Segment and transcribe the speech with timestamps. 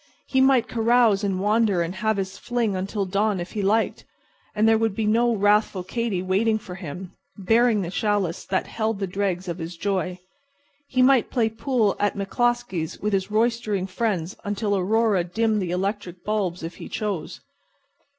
[0.25, 4.03] He might carouse and wander and have his fling until dawn if he liked;
[4.55, 8.97] and there would be no wrathful Katy waiting for him, bearing the chalice that held
[8.97, 10.17] the dregs of his joy.
[10.87, 16.23] He might play pool at McCloskey's with his roistering friends until Aurora dimmed the electric
[16.25, 17.41] bulbs if he chose.